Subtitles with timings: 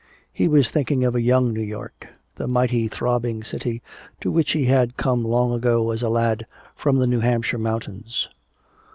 [0.33, 3.83] He was thinking of a young New York, the mighty throbbing city
[4.19, 8.27] to which he had come long ago as a lad from the New Hampshire mountains.